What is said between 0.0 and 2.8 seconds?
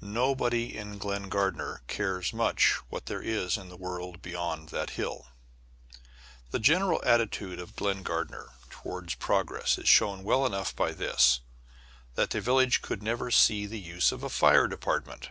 Nobody in Glen Gardner cares much